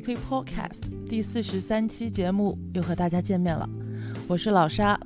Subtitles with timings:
[0.00, 3.68] Weekly Podcast 第四十三期节目又和大家见面了，
[4.26, 4.98] 我是老沙。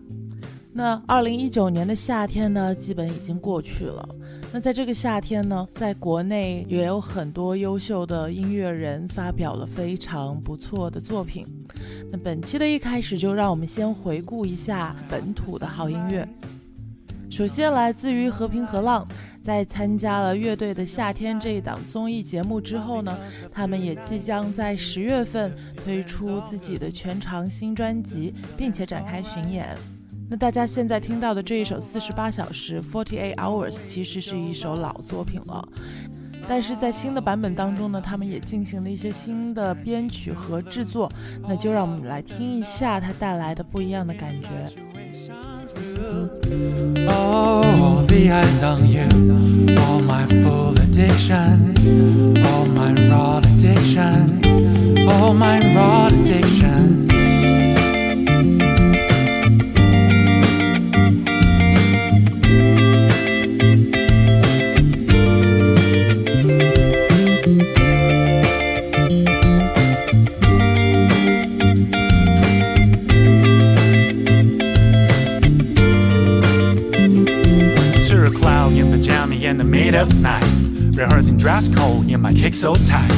[0.73, 4.09] 那二零一九年的夏天呢，基本已经过去了。
[4.53, 11.45] 那在这个夏天呢，在国内也有很多优秀的音乐人发表了非常不错的作品。
[12.13, 16.29] 那本期的一开始，就让我们先回顾一下本土的好音乐。
[17.29, 19.09] 首先来自于和平和浪，
[19.45, 23.19] 在参加了乐队的夏天这一档综艺节目之后呢，
[23.53, 29.69] 他们也即将在十月份推出自己的全长新专辑，并且展开巡演。
[30.31, 35.63] 那大家现在听到的这一首《四十八小时》（Forty Eight Hours） 其实是一首老作品了，
[36.49, 41.13] 但是在新的版本当中呢，他们也进行了一些新的编曲和制作。
[41.47, 44.49] 那就让我们来听一下它带来的不一样的感觉。
[47.09, 49.09] Oh, the eyes on you.
[49.83, 51.75] All my full addiction.
[52.47, 55.09] All my raw addiction.
[55.09, 56.94] All my raw addiction.
[79.95, 80.45] Of night.
[80.97, 83.11] Rehearsing dress code in my kick so tight.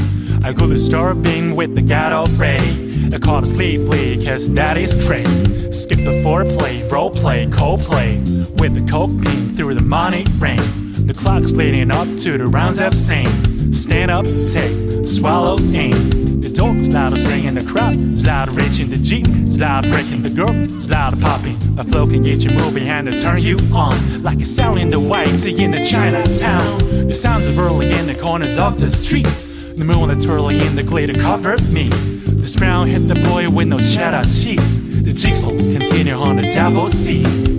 [0.44, 3.14] I couldn't start being with the ghetto Freddy.
[3.14, 5.26] I called a sleep play, cause that is straight.
[5.74, 8.18] Skip the foreplay, role play, co play.
[8.58, 10.85] With the coke beam through the money rain.
[11.06, 13.28] The clock's leading up to the rounds have sing.
[13.72, 19.24] Stand up, take, swallow, aim The dog's loud singing the crowd, loud reaching the Jeep,
[19.28, 21.58] it's loud breaking the girl, it's loud popping.
[21.78, 24.24] A flow can get you moving and to turn you on.
[24.24, 26.78] Like a sound in the white in the Chinatown.
[27.06, 29.64] The sounds of early in the corners of the streets.
[29.74, 31.88] The moon that's early in the glitter covered me.
[31.88, 35.04] The brown hit the boy with no cheddar cheese.
[35.04, 37.55] The jigsaw continue on the double C.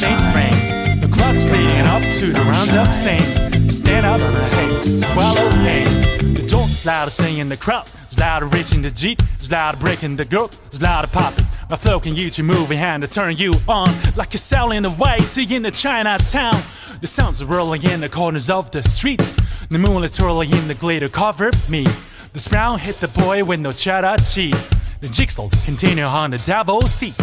[0.00, 3.70] 的 crowd is leading up to the round of sane.
[3.70, 5.88] Stand up take the swell of paint.
[6.34, 9.20] The door's loud of singing, the crowd's loud of reaching the jeep.
[9.36, 11.46] It's loud breaking the girl It's loud popping.
[11.68, 13.90] My flow can get you moving hand to turn you on.
[14.16, 16.60] Like a cell in the white tea in the chinatown.
[17.00, 19.36] The sounds are rolling in the corners of the streets
[19.70, 21.84] the moonlight twirling in the glitter covered me.
[21.84, 24.68] The brown hit the boy with no cheddar cheese.
[25.00, 27.14] The jigsaw continue on the double seat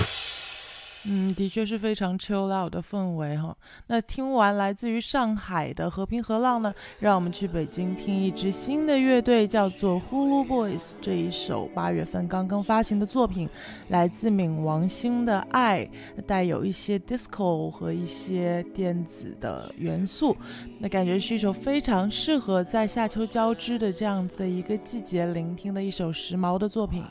[1.09, 3.55] 嗯，的确是非常 chill out 的氛围哈。
[3.87, 10.95] 那听完来自于上海的和平和浪呢，让我们去北京听一支新的乐队，叫做 Hulu Boys。
[10.99, 13.49] 这一首八月份刚刚发行的作品，
[13.87, 15.89] 来自冥王星的爱，
[16.25, 20.35] 带有一些 disco 和一些电子的元素。
[20.77, 27.01] 那感觉是一首非常适合在夏秋交织的这样子的一个季节聆听的一首时髦的作品。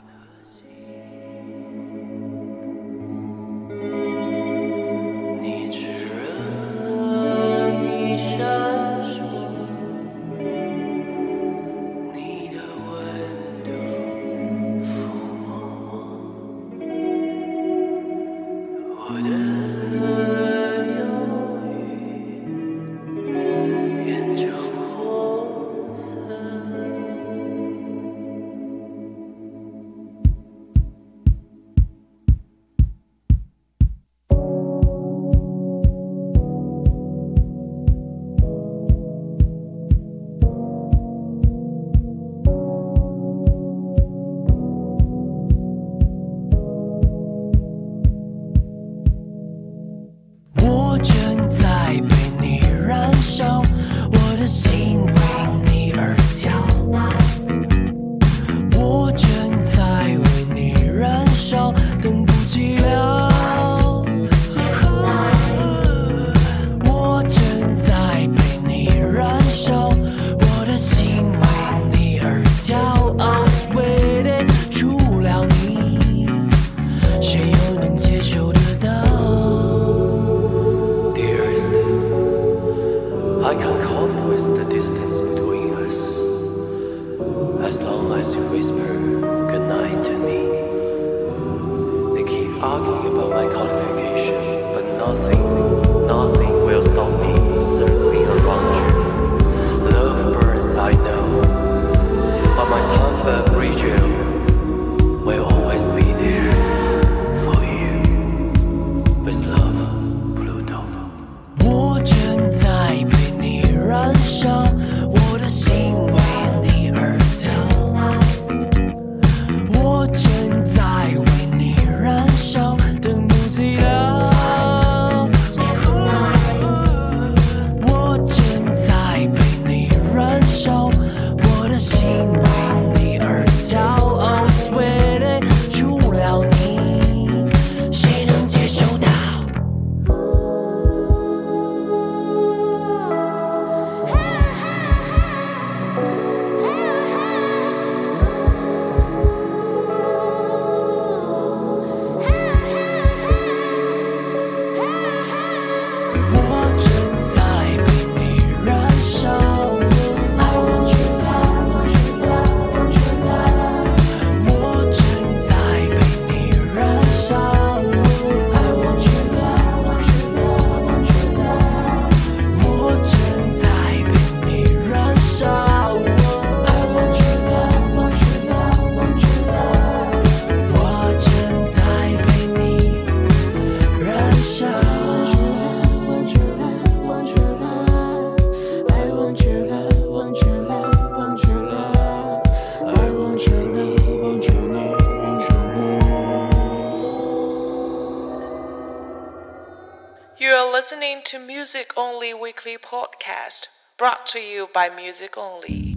[203.97, 205.96] Brought to you by Music Only.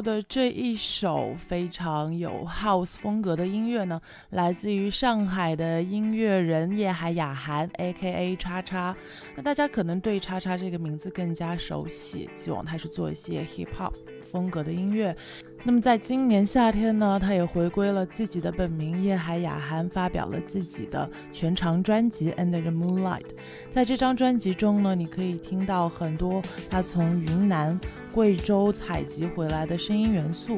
[0.00, 8.36] 的这一首非常有 house 风格的音乐呢，来自于上海的音乐人叶海雅涵 （A.K.A.
[8.36, 8.94] 叉叉）。
[9.36, 13.92] 那大家可能对叉叉这个名字更加熟悉，希望他是做一些 hip hop
[14.24, 15.14] 风格的音乐。
[15.62, 23.20] 那么在今年夏天呢，他也回归了自己的本名叶海雅涵，发表了自己的全长专辑《Under the Moonlight》。
[23.70, 27.78] 在这张专辑中呢，你可以听到很多他从云南。
[28.12, 30.56] 贵州采集回来的声音元素。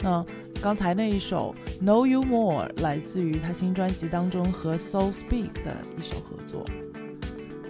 [0.00, 0.26] 那
[0.60, 1.54] 刚才那一首
[1.86, 6.64] 《Know You More》来自于他新专辑当中和 Soul Speak 的一首合作。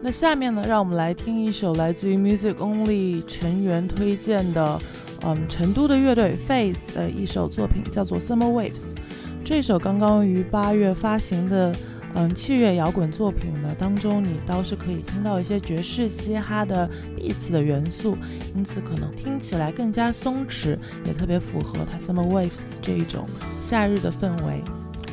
[0.01, 4.81] 那下面呢，让我们来听一首来自于 Music Only 成员推荐的，
[5.29, 8.95] 嗯，成都的乐队 Face 的一首作品，叫做《Summer Waves》。
[9.45, 11.75] 这首刚刚于八月发行的。
[12.15, 18.17] 嗯，器乐摇滚作品呢当中，你倒是可以听到一些爵士、嘻哈的 beats 的元素，
[18.57, 23.27] 因此可能听起来更加松弛，也特别符合它 summer waves 这一种
[23.61, 24.65] 夏日的氛围。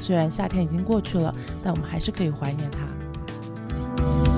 [0.02, 4.35] 虽然夏天已经过去了，但我们还是可以怀念它。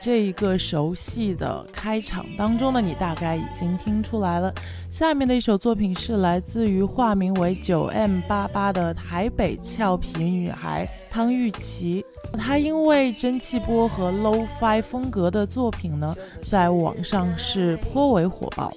[0.00, 4.52] 这一个熟悉的开场当中呢，你大概已经听出来了。
[4.88, 12.04] 下面的一首作品是来自于化名为九 M 八八的台北俏皮女孩汤玉琪。
[12.38, 18.72] 她因为蒸汽波和 low fi 风格的作品呢，在网上是颇为火爆。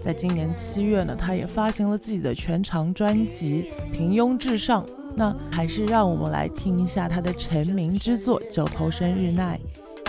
[0.00, 4.84] 在今年七月呢，她也发行了自己的全长专辑《平庸至上》。
[5.14, 9.58] 那还是让我们来听一下她的成名之作《九头身日奈》。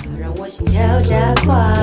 [0.01, 1.73] 它让我心跳加快。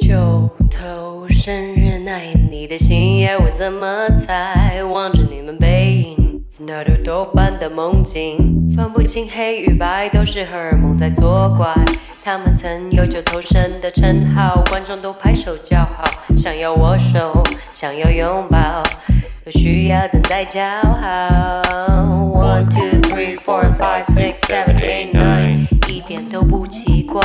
[0.00, 4.65] 九头生日奈，你的心要我怎么猜？
[6.66, 8.36] 望着你们背影，那如豆般的梦境，
[8.74, 11.72] 分不清黑与白，都是荷尔蒙在作怪。
[12.24, 18.82] 他们曾有九头身的称号，观众都拍手叫好，想要握手，想要拥抱。
[19.44, 21.62] 都需要等待叫好。
[22.34, 27.22] One two three four five six seven eight nine，一点都不奇怪。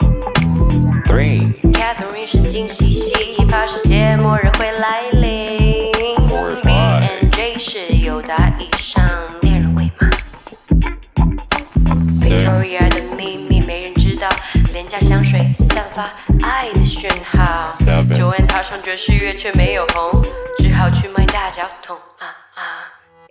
[1.06, 5.92] three, Catherine 神经兮兮，怕世界末日会来临。
[6.28, 7.04] Four, B five.
[7.04, 9.04] and J 是友达以上
[9.42, 10.10] 恋人未满。
[12.10, 14.28] Victoria 的秘密没人知道，
[14.74, 15.65] 廉价香水散
[15.96, 16.12] 发
[16.44, 17.70] 爱的讯号。
[18.14, 20.22] 九 N 踏上爵士乐却没有红，
[20.58, 22.62] 只好去卖大脚桶啊啊。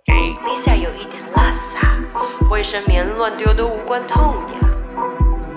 [0.07, 1.95] eight, Lisa 有一点拉萨，
[2.49, 4.59] 卫生棉乱丢都无关痛痒。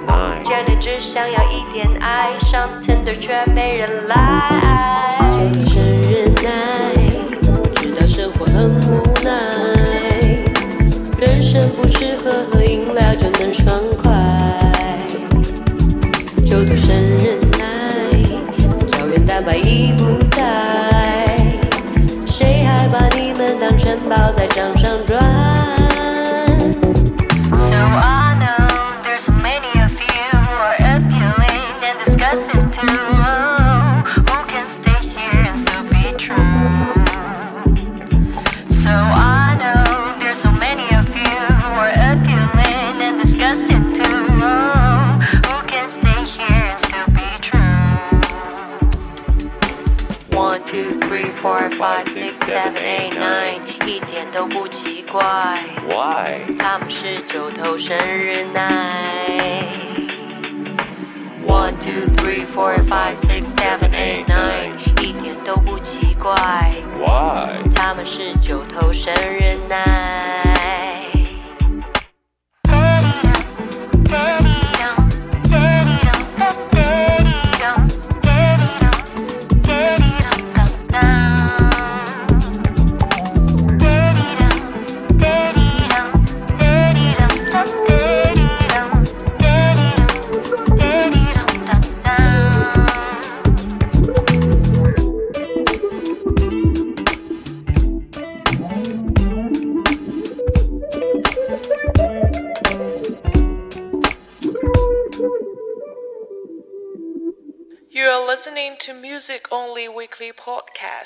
[0.06, 5.30] nine, Janet 只想要一点爱，上 Tinder 却没人来。
[5.32, 6.94] 九头身日奈，
[7.76, 9.32] 知道生活很无奈，
[11.18, 14.12] 人生不吃喝喝饮料就能爽快。
[16.48, 17.68] 就徒生忍耐，
[18.90, 20.67] 胶原蛋白已不在。
[56.58, 59.64] 他们是九头生日奈。
[61.46, 66.34] One two three four five six seven eight nine，一点都不奇怪。
[66.98, 67.62] Why?
[67.74, 70.07] 他们是九头生日奈。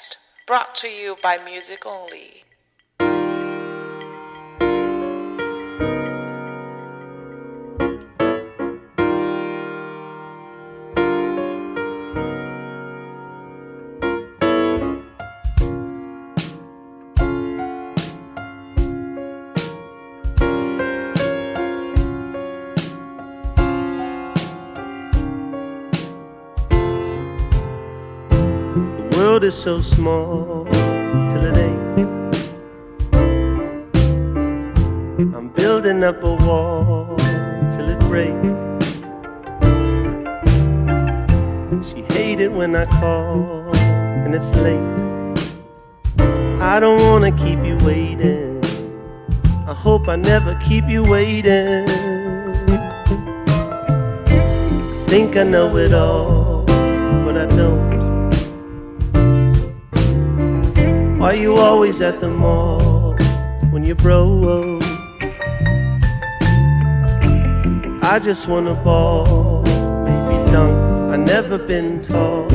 [0.02, 0.16] Podcast,
[0.48, 2.42] brought to you by Music Only.
[29.42, 30.64] World is so small
[31.30, 32.34] till it ain't.
[35.34, 37.16] I'm building up a wall
[37.74, 38.86] till it breaks.
[41.88, 43.74] She hated when I call
[44.24, 44.90] and it's late.
[46.60, 48.60] I don't wanna keep you waiting.
[49.66, 51.86] I hope I never keep you waiting.
[55.08, 56.31] Think I know it all,
[61.22, 63.14] Why you always at the mall
[63.70, 64.82] when you're broke?
[68.02, 69.62] I just wanna ball,
[70.02, 70.74] maybe dunk.
[71.14, 72.48] I never been tall.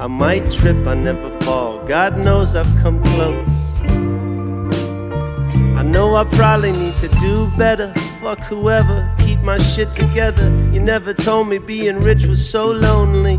[0.00, 1.86] I might trip, I never fall.
[1.86, 3.48] God knows I've come close.
[5.78, 7.94] I know I probably need to do better.
[8.20, 10.50] Fuck whoever, keep my shit together.
[10.72, 13.38] You never told me being rich was so lonely.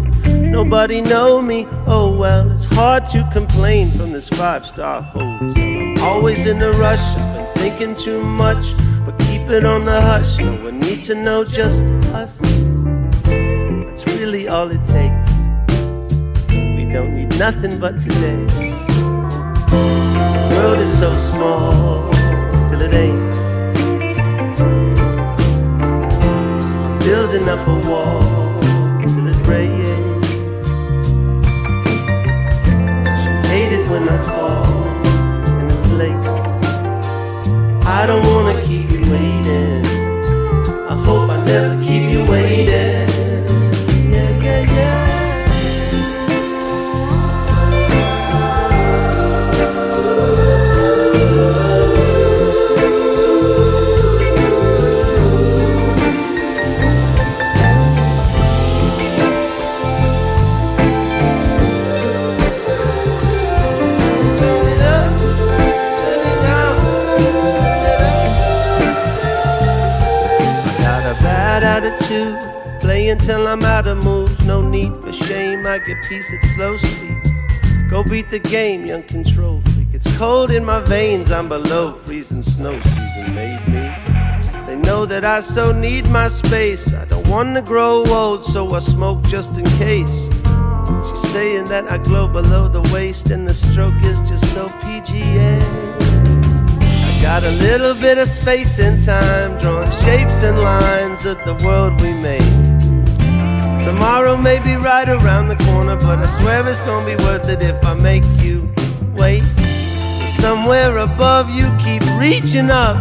[0.52, 1.66] Nobody know me.
[1.88, 6.06] Oh well, it's hard to complain from this five star hotel.
[6.06, 7.00] Always in a rush.
[7.00, 10.38] I've been thinking too much, but keep it on the hush.
[10.40, 11.82] No one need to know, just
[12.14, 12.38] us.
[12.38, 15.32] That's really all it takes.
[16.52, 18.46] We don't need nothing but today.
[20.50, 22.12] The world is so small
[22.70, 23.32] till it ain't.
[27.06, 28.60] Building up a wall
[29.08, 29.81] till it rains.
[38.02, 39.86] I don't wanna keep you waiting.
[40.90, 42.71] I hope I never keep you waiting.
[75.86, 77.30] Get peace at slow speeds.
[77.90, 79.88] Go beat the game, young control freak.
[79.94, 82.44] It's cold in my veins, I'm below freezing.
[82.44, 84.66] Snow season made me.
[84.68, 86.94] They know that I so need my space.
[86.94, 90.30] I don't wanna grow old, so I smoke just in case.
[91.10, 95.62] She's saying that I glow below the waist, and the stroke is just so PGA.
[97.08, 101.56] I got a little bit of space and time, drawing shapes and lines of the
[101.66, 102.61] world we made.
[103.84, 107.64] Tomorrow may be right around the corner, but I swear it's gonna be worth it
[107.64, 108.70] if I make you
[109.16, 109.44] wait.
[110.40, 112.96] Somewhere above you, keep reaching up.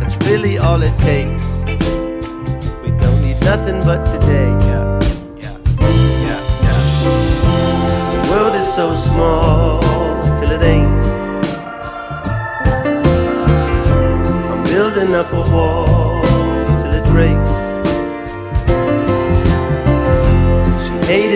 [0.00, 1.42] That's really all it takes.
[2.82, 4.48] We don't need nothing but today.
[4.68, 4.98] Yeah,
[5.42, 5.56] yeah,
[6.24, 6.80] yeah, yeah.
[8.12, 9.80] The world is so small
[10.38, 10.88] till it ain't.
[14.50, 16.17] I'm building up a wall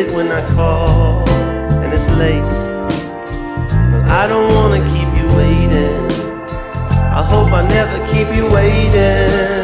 [0.03, 2.43] it when I call and it's late.
[3.93, 6.03] But I don't wanna keep you waiting.
[7.21, 9.63] I hope I never keep you waiting.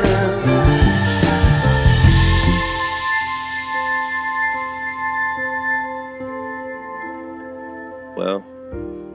[8.17, 8.45] Well,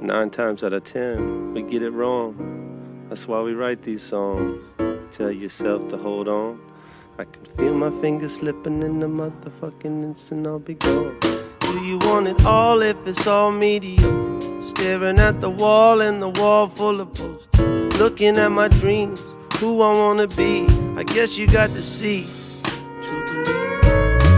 [0.01, 3.05] nine times out of ten, we get it wrong.
[3.09, 4.65] That's why we write these songs.
[5.12, 6.59] Tell yourself to hold on.
[7.19, 11.15] I can feel my fingers slipping in the motherfucking instant I'll be gone.
[11.60, 14.39] Do you want it all if it's all mediocre?
[14.69, 17.99] Staring at the wall and the wall full of posters.
[17.99, 19.23] Looking at my dreams,
[19.58, 20.65] who I wanna be.
[20.97, 22.26] I guess you got to see.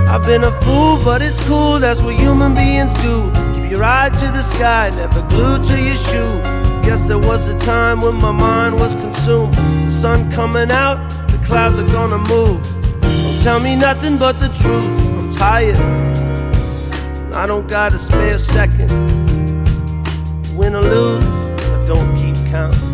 [0.09, 3.31] I've been a fool, but it's cool, that's what human beings do.
[3.55, 6.41] Keep your eye to the sky, never glued to your shoe.
[6.83, 9.53] Guess there was a time when my mind was consumed.
[9.53, 10.97] The sun coming out,
[11.45, 12.61] clouds are gonna move.
[13.01, 15.01] Don't tell me nothing but the truth.
[15.19, 15.77] I'm tired.
[17.33, 18.89] I don't got a spare second.
[20.55, 22.84] Win or lose, I don't keep count.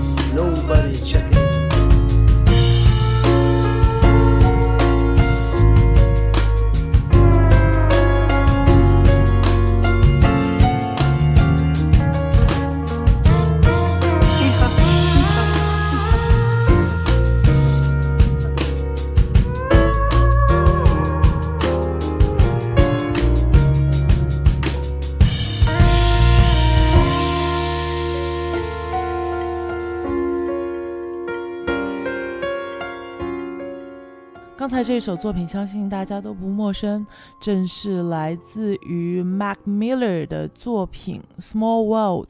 [34.72, 37.06] 刚才这首作品，相信大家都不陌生，
[37.42, 42.28] 正是来自于 Mac Miller 的作品《Small Worlds》。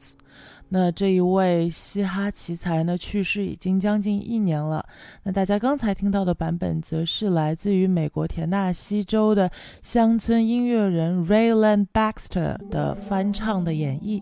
[0.68, 4.84] 那这一位嘻哈奇才呢，去世已经将近一年了。
[5.22, 9.48] 那大家刚才听到的版本，则是来自于美国田纳西州的
[9.80, 14.20] 乡村音乐人 Raylan Baxter 的翻唱的演绎。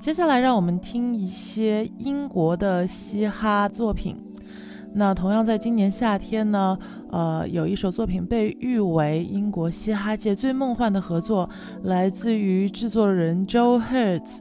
[0.00, 4.16] 接下来，让我们听一些英国的嘻哈作品。
[4.92, 6.76] 那同样在今年夏天呢，
[7.10, 11.48] 呃，有一首作品被誉为英国嘻哈界最梦幻的合作，
[11.82, 14.40] 来自于制作人 Joe Hertz，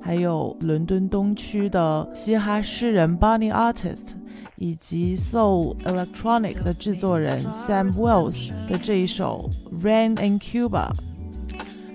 [0.00, 4.14] 还有伦敦东区的嘻哈诗人 Bonnie Artist，
[4.56, 9.50] 以及 Soul Electronic 的制作人 Sam Wells 的这一首
[9.82, 10.90] Rain in Cuba。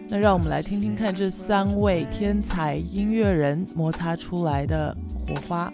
[0.07, 4.95] 那让我们来听听看这三位天才音乐人摩擦出来的
[5.26, 5.72] 火花，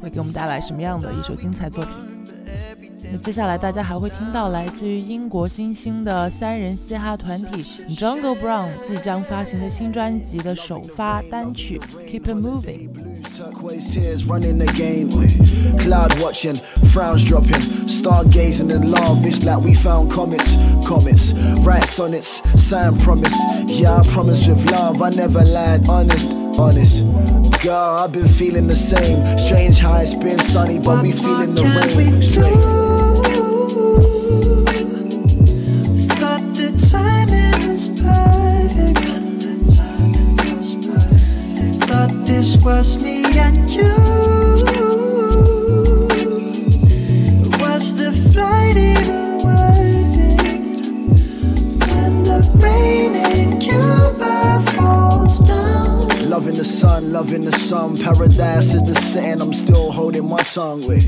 [0.00, 1.94] 会给我们带来什么样的一首精彩作品？
[3.12, 12.90] 那接下来大家还会听到来自于英国新兴的三人嘻哈团体 Jungle Brown 即将发行的新专辑的首发单曲 Keep It Moving。
[13.36, 15.08] Turquoise tears running the game.
[15.78, 16.56] Cloud watching,
[16.92, 19.24] frowns dropping, stargazing in love.
[19.24, 21.32] It's like we found comets, comets,
[21.64, 23.34] write sonnets, sign promise.
[23.66, 27.02] Yeah, I promise with love, I never lied, honest, honest.
[27.65, 29.39] Girl, I've been feeling the same.
[29.39, 32.21] Strange how it's been sunny, but we feeling the rain.
[36.19, 38.99] Thought the timing was perfect.
[41.89, 43.95] Thought this was me and you.
[47.59, 47.95] Was
[56.35, 57.97] Loving the sun, loving the sun.
[57.97, 59.41] Paradise is the setting.
[59.41, 61.05] I'm still holding my tongue with.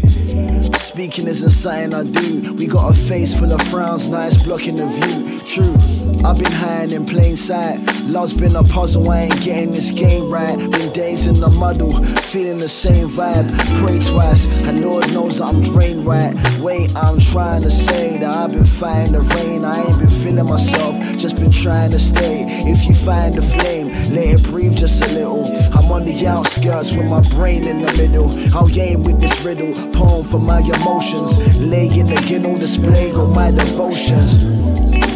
[0.81, 2.53] Speaking isn't something I do.
[2.53, 5.41] We got a face full of frowns, it's blocking the view.
[5.41, 7.77] True, I've been hiding in plain sight.
[8.05, 10.57] Love's been a puzzle, I ain't getting this game right.
[10.57, 11.91] Been days in the muddle,
[12.31, 13.47] feeling the same vibe.
[13.79, 16.33] Pray twice, and Lord knows that I'm drained right.
[16.59, 19.65] Wait, I'm trying to say that I've been fighting the rain.
[19.65, 22.45] I ain't been feeling myself, just been trying to stay.
[22.71, 25.45] If you find the flame, let it breathe just a little.
[25.73, 28.29] I'm on the outskirts with my brain in the middle.
[28.55, 31.59] I'll game with this riddle, poem for my emotions.
[31.59, 32.17] Lay in the
[32.59, 34.43] display all my devotions.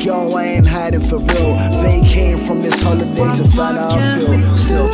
[0.04, 1.56] Yo, I ain't hiding for real.
[1.84, 4.58] They came from this holiday to find out I feel.
[4.58, 4.88] Still.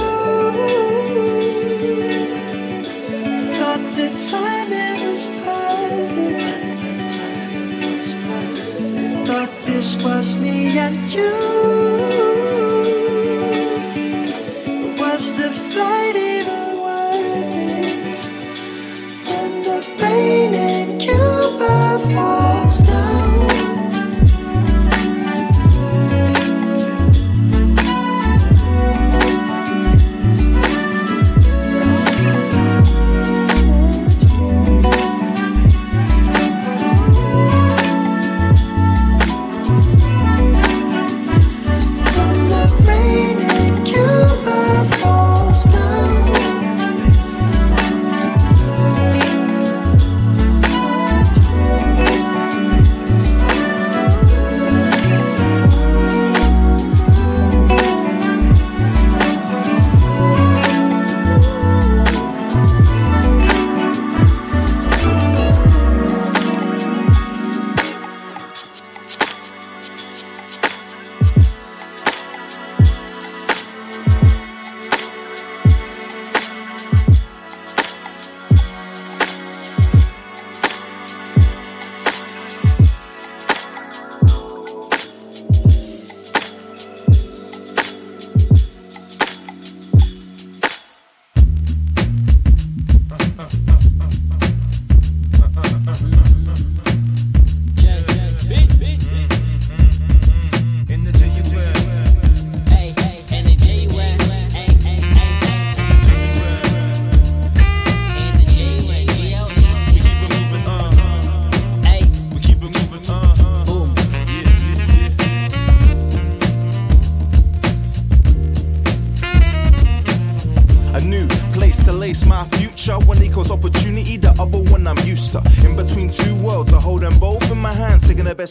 [3.58, 6.58] Thought the timing was perfect.
[9.28, 12.27] Thought this was me and you.
[15.78, 16.27] Was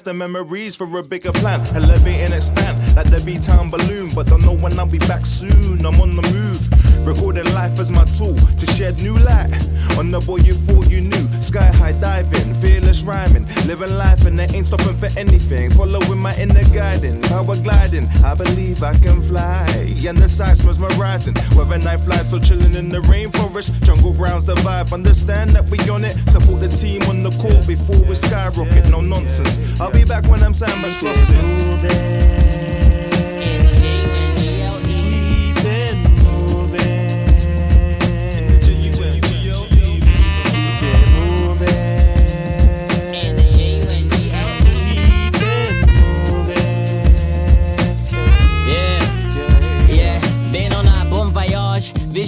[0.07, 1.61] the memories for a bigger plan.
[1.75, 4.09] Elevate and expand like the B-Town balloon.
[4.15, 5.85] But don't know when I'll be back soon.
[5.85, 6.76] I'm on the move.
[7.07, 9.53] Recording life as my tool to shed new light
[9.97, 11.29] on the boy you thought you knew.
[11.41, 13.47] Sky high diving, fearless rhyming.
[13.67, 15.71] Living life and they ain't stopping for anything.
[15.71, 18.09] Following my inner guidance, power gliding.
[18.25, 19.67] I believe I can fly.
[20.07, 21.35] And the sights mesmerizing.
[21.55, 23.81] Whether night flies or chilling in the rainforest.
[23.85, 24.93] Jungle grounds the vibe.
[24.93, 26.17] Understand that we on it.
[26.31, 28.89] Support the team on the court before we skyrocket.
[28.91, 29.81] No nonsense.
[29.81, 32.46] I'll be back when I'm Sandman crossing.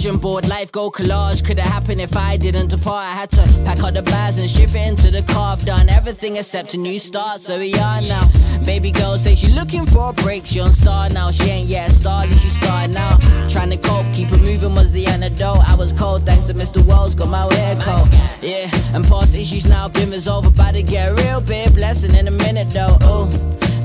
[0.09, 1.45] Vision board, life go collage.
[1.45, 3.05] Could have happened if I didn't depart.
[3.05, 5.53] I had to pack up the bags and shift it into the car.
[5.53, 8.27] I've done everything except a new start, so we are now.
[8.65, 10.47] Baby girl say she looking for a break.
[10.47, 11.29] She on star now.
[11.29, 13.17] She ain't yet star, she started now.
[13.49, 15.61] Trying to cope, keep it moving was the antidote.
[15.69, 16.83] I was cold thanks to Mr.
[16.83, 18.09] Wells, got my hair cold.
[18.41, 20.47] Yeah, and past issues now been resolved.
[20.47, 22.97] About to get real big blessing in a minute though.
[23.01, 23.27] Oh,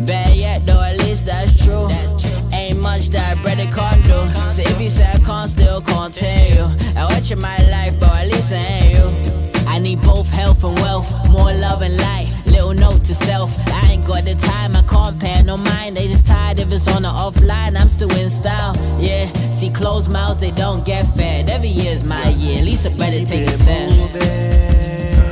[0.07, 1.89] bad yet though, at least that's true.
[2.85, 4.19] Much that bread can't do.
[4.55, 6.67] So if you say I can't, still continue.
[6.95, 9.07] I watch in my life, but at least I ain't you.
[9.67, 12.29] I need both health and wealth, more love and light.
[12.45, 15.97] Little note to self, I ain't got the time, I can't pay no mind.
[15.97, 18.77] They just tired if it's on the offline, I'm still in style.
[19.01, 21.49] Yeah, see closed mouths, they don't get fed.
[21.49, 25.24] Every year's my year, at least I better take a stand.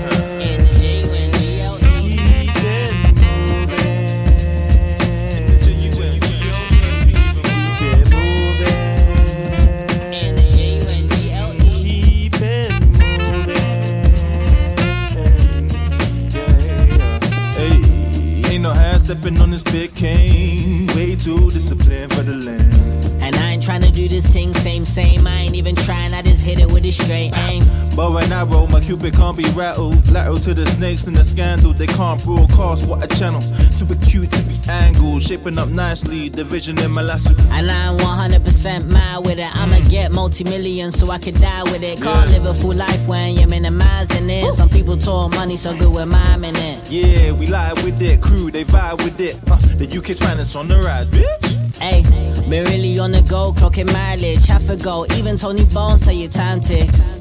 [19.12, 20.86] Ain't no half stepping on this big cane.
[20.88, 23.02] Way too disciplined for the land.
[23.22, 25.26] And I ain't tryna do this thing same, same.
[25.26, 27.62] I ain't even trying, I just hit it with a straight aim.
[27.94, 30.08] But when I roll, my cupid can't be rattled.
[30.10, 31.72] Lateral to the snakes and the scandal.
[31.72, 33.40] They can't broadcast what a channel.
[33.78, 35.22] Too acute to be angled.
[35.22, 36.30] Shaping up nicely.
[36.30, 37.34] Division in my lasso.
[37.50, 39.54] And I'm 100% mad with it.
[39.54, 39.90] I'ma mm.
[39.90, 42.00] get multi millions so I can die with it.
[42.00, 42.38] Can't Yeah.
[42.38, 44.52] live a full life when you're minimizing it.
[44.54, 46.90] Some people talk money so good with miming it.
[46.90, 48.20] Yeah, we lie with it.
[48.20, 49.38] Crew, they vibe with it.
[49.50, 51.76] Uh, the UK's finest on the rise, bitch.
[51.76, 52.02] Hey,
[52.48, 54.46] been really on the go, clocking mileage.
[54.46, 57.12] Half a go, even Tony Bones say your time ticks.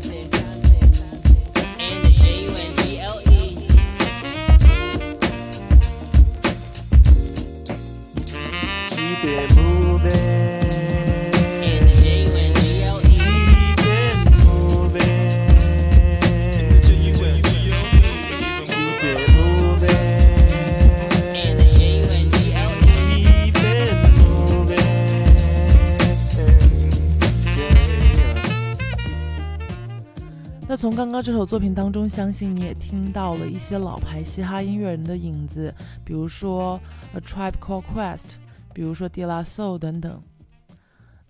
[30.92, 35.74] 从刚刚这首作品当中，相信你也听到了一些老牌嘻哈音乐人的影子，
[36.04, 36.78] 比如说
[37.14, 38.34] A Tribe Called Quest，
[38.74, 40.22] 比如说 De La Soul 等等。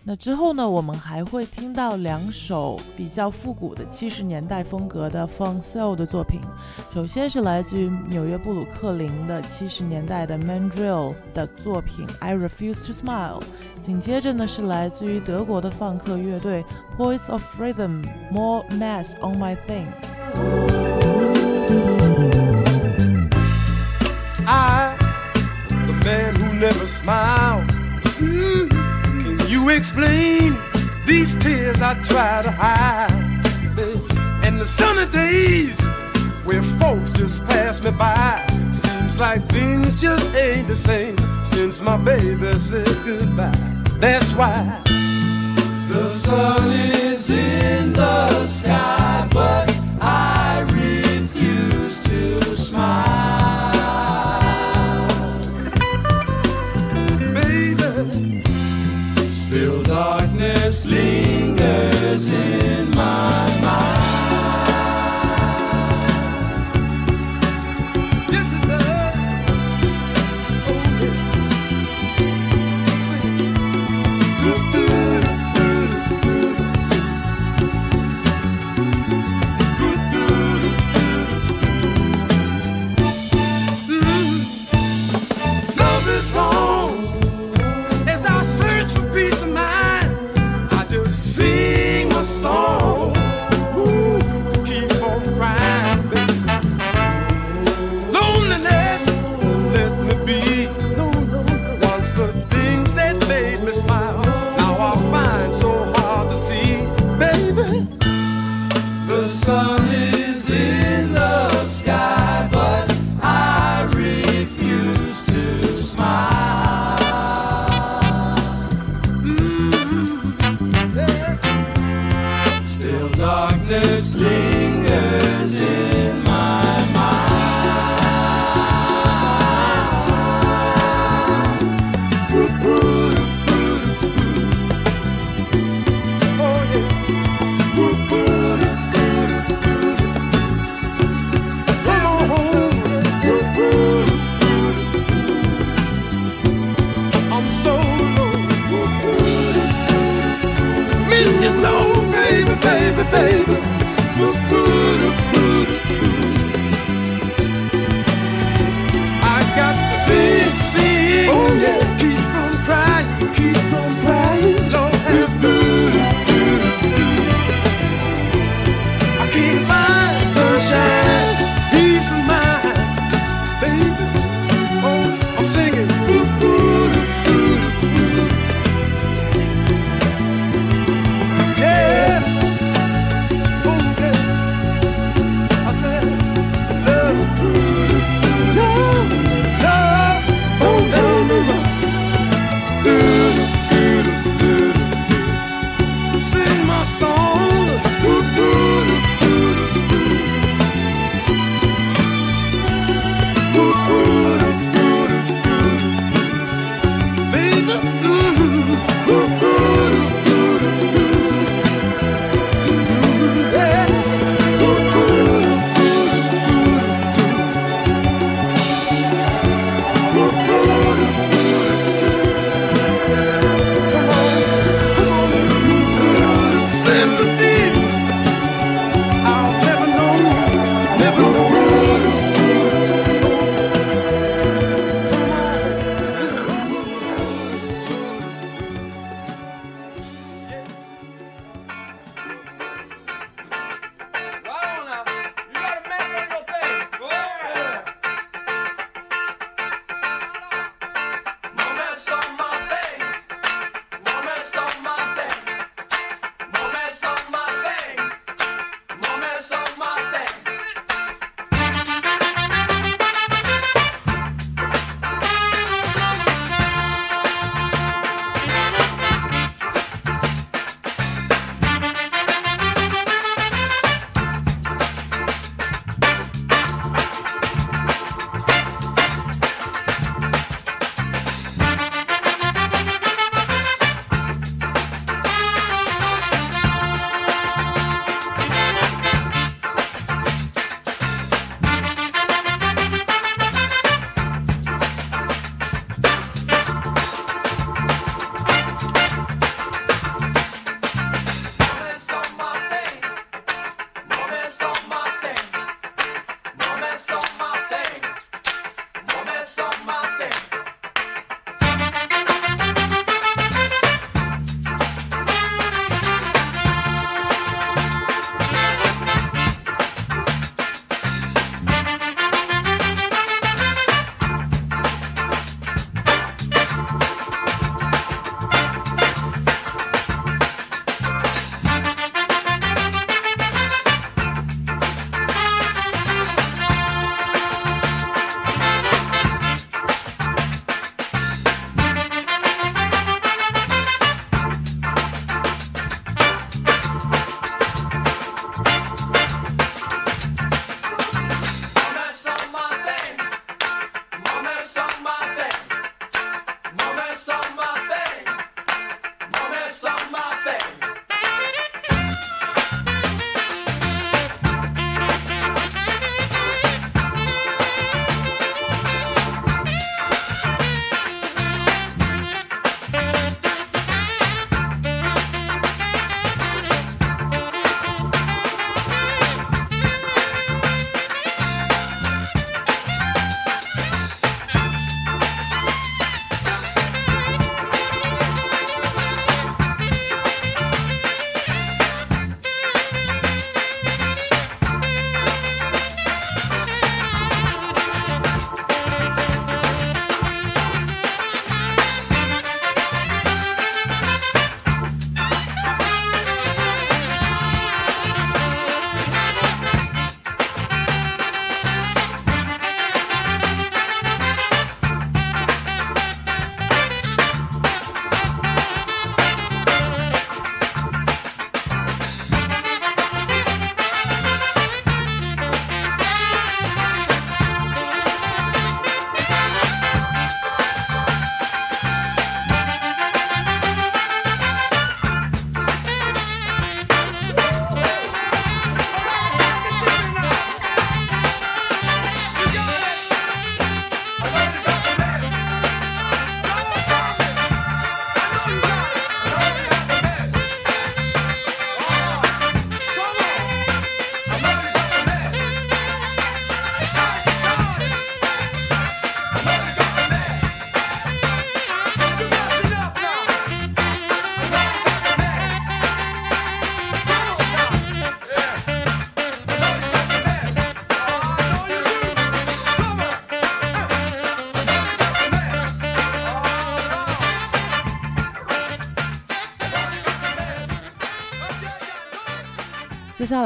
[0.04, 6.40] 那之后呢，我们还会听到两首比较复古的七十年代风格的 Funk Soul 的作品。
[6.92, 13.42] 首先是来自于纽约布鲁克林的七十年代的 Mandrill 的作品 I Refuse to Smile。
[13.80, 16.64] 紧接着呢是来自于德国的放克乐队
[16.98, 19.86] Poets of Freedom《More Mass on My Thing。
[24.46, 24.96] I,
[25.68, 27.64] the man who never smile
[29.74, 30.58] Explain
[31.06, 33.10] these tears I try to hide?
[34.44, 35.80] And the sunny days
[36.44, 38.46] where folks just pass me by.
[38.70, 43.56] Seems like things just ain't the same since my baby said goodbye.
[43.98, 44.82] That's why
[45.88, 49.71] the sun is in the sky, but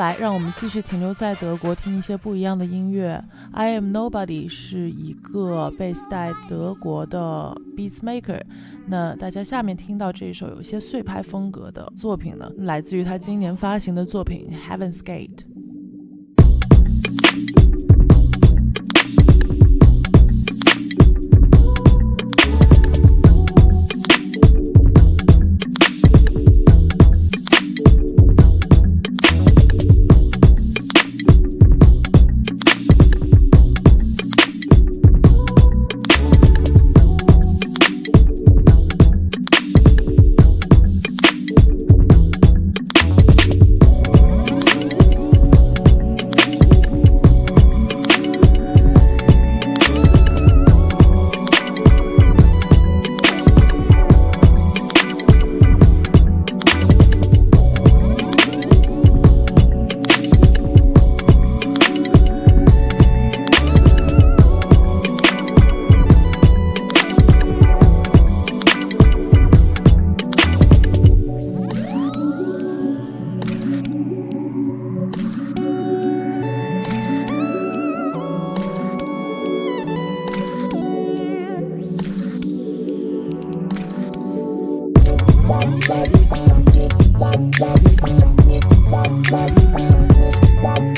[0.07, 3.21] 来，让我们继续停留在德国，听一些不一样的音乐。
[3.51, 8.41] I Am Nobody 是一个 base 在德国的 beats maker。
[8.87, 15.39] 那大家下面听到这一首有些碎拍风格的作品呢，来自于他今年发行的作品《Heaven's Gate》。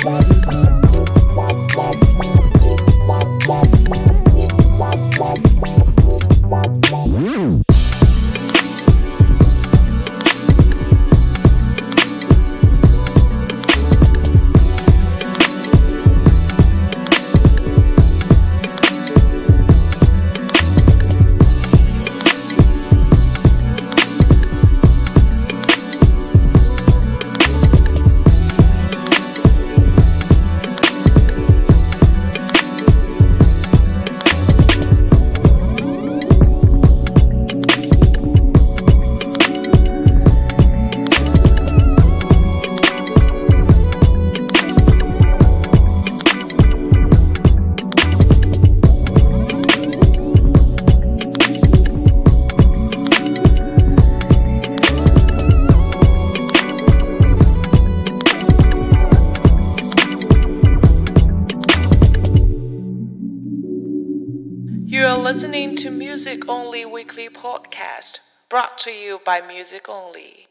[0.09, 0.38] You
[68.79, 70.47] to you by Music Only.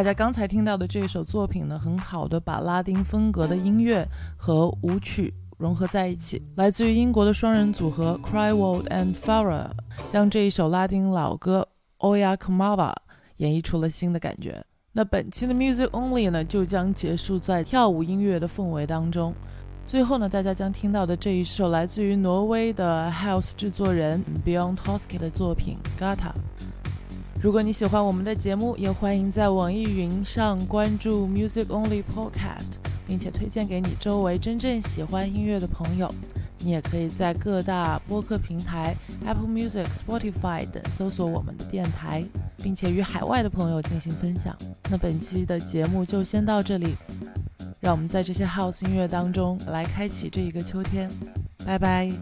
[0.00, 4.02] 大家刚才听到的这首作品呢，很好的把拉丁风格的音乐
[4.34, 6.40] 和舞曲融合在一起。
[6.54, 9.68] 来自于英国的双人组合 Crywold and Farah
[10.08, 12.94] 将这一首拉丁老歌 Oya Kamava
[13.36, 14.64] 演绎出了新的感觉。
[14.90, 19.34] 那本期的 Music Only 呢，就将结束在跳舞音乐的氛围当中。
[19.86, 26.32] 最后呢，大家将听到的这一首来自于挪威的 House 制作人 Bjorn Toske 的作品 Gata。
[27.42, 32.72] 如果你喜欢我们的节目，也欢迎在网易云上关注 Music Only Podcast，
[33.08, 36.12] 并且推荐给你周围真正喜欢音乐的朋友。
[36.58, 42.22] 你也可以在各大播客平台 Apple Music、Spotify 等搜索我们的电台，
[42.62, 44.54] 并且与海外的朋友进行分享。
[44.90, 46.94] 那本期的节目就先到这里，
[47.80, 51.10] 让我们在这些 House 音乐当中来开启这一个秋天。
[51.64, 52.12] 拜拜。